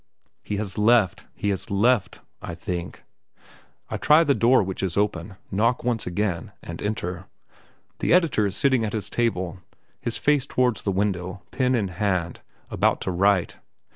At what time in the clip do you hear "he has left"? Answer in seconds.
0.41-1.27, 1.35-2.21